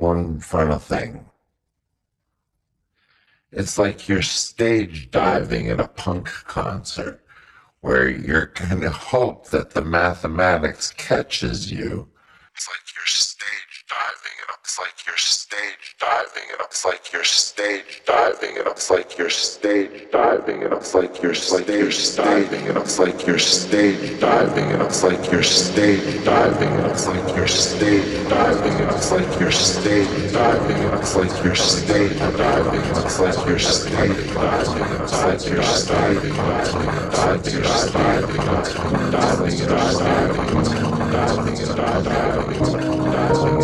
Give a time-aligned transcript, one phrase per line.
[0.00, 1.26] one final thing.
[3.52, 7.22] It's like you're stage diving at a punk concert
[7.80, 12.08] where you're going to hope that the mathematics catches you.
[12.54, 13.06] It's like you're
[13.90, 18.88] diving and it's like you're stage diving and it's like you're stage diving and it's
[18.88, 24.20] like you're stage diving and it's like you're stage diving and it's like you're stage
[24.20, 29.10] diving and it's like you're stage diving and it's like you're stage diving and it's
[29.10, 34.32] like you're stage diving and it's like you're stage diving and it's like you're stage
[34.34, 39.70] diving and it's like you're diving and it's like you're diving diving and diving and
[39.70, 40.00] diving
[40.30, 43.00] and diving and diving and
[43.30, 43.59] Thank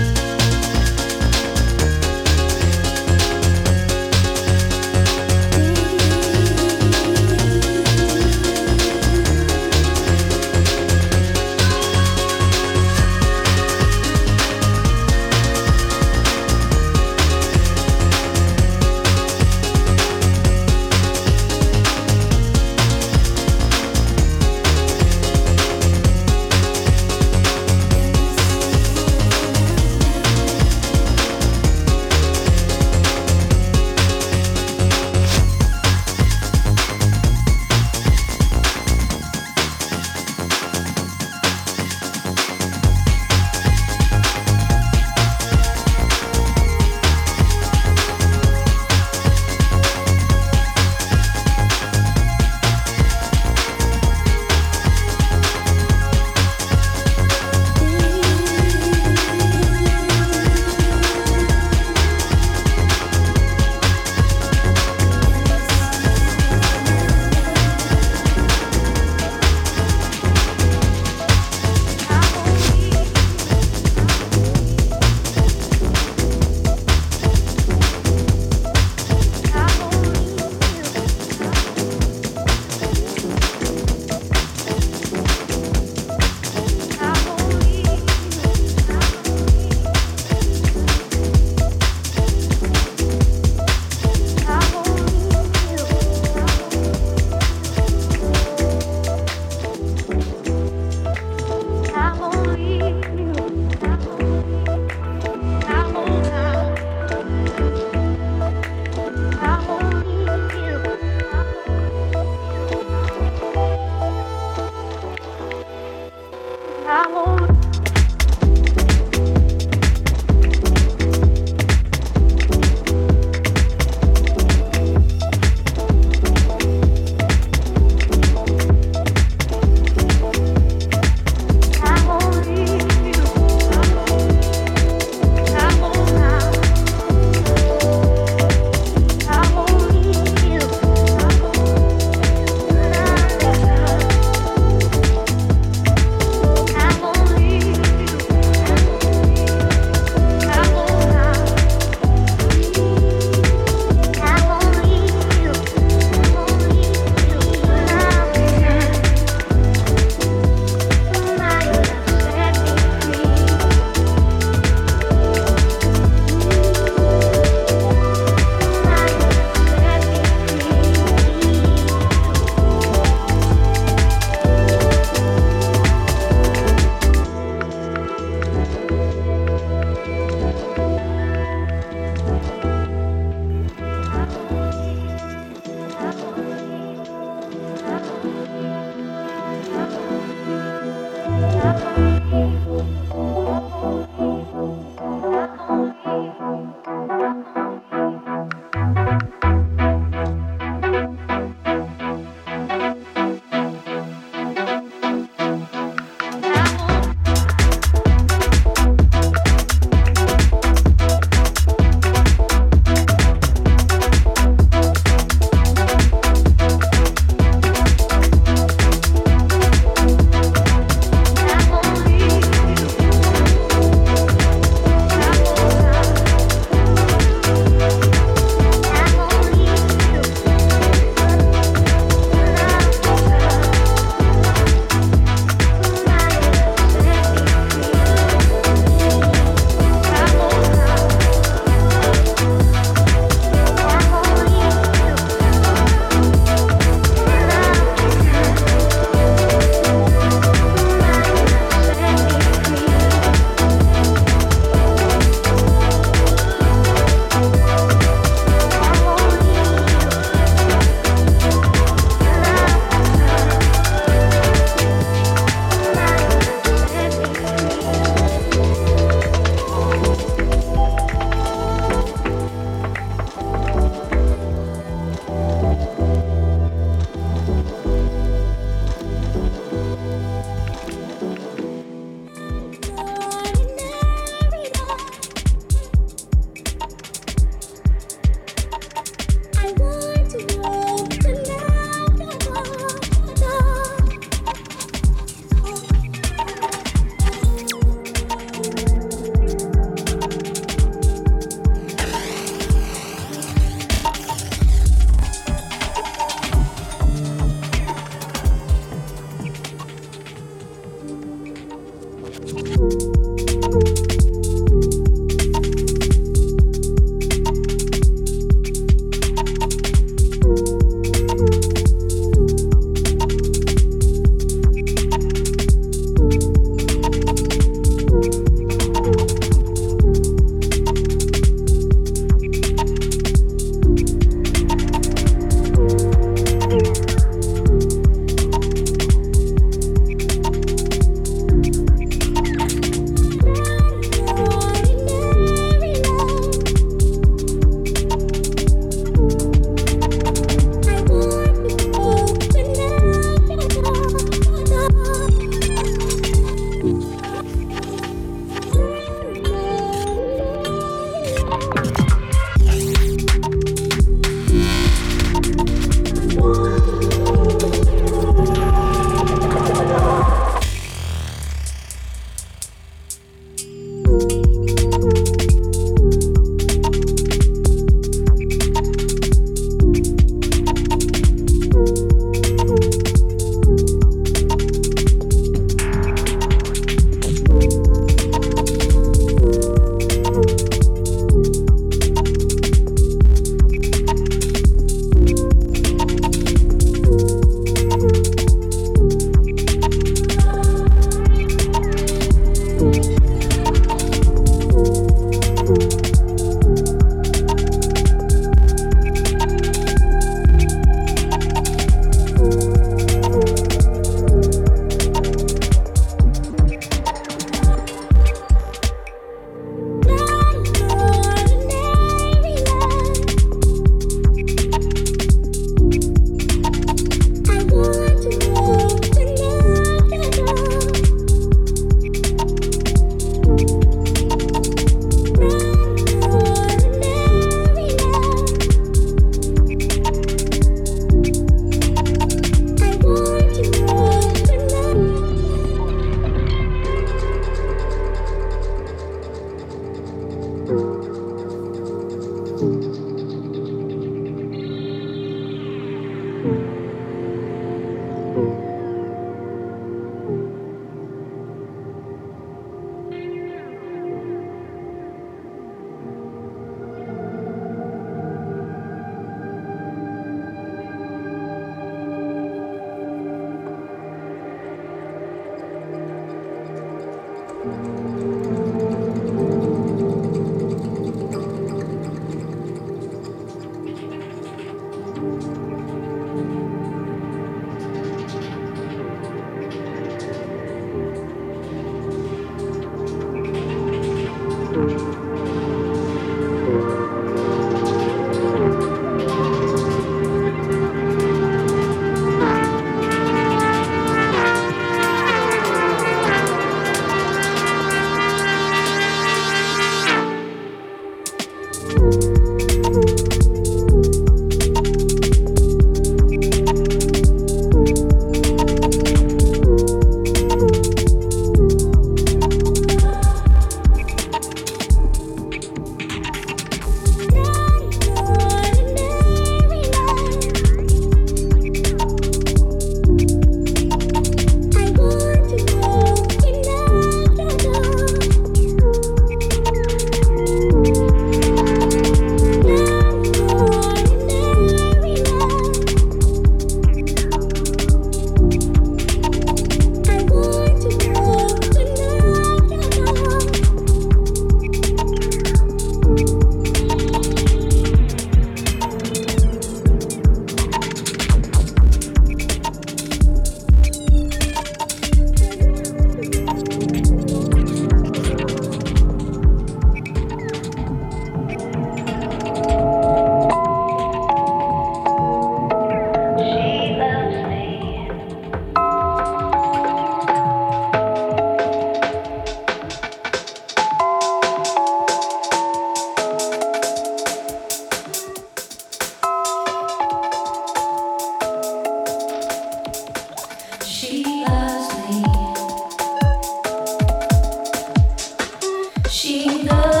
[599.11, 600.00] 新的。